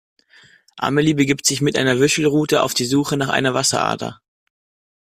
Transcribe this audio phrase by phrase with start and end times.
[0.77, 4.19] Amelie begibt sich mit einer Wünschelrute auf die Suche nach einer Wasserader.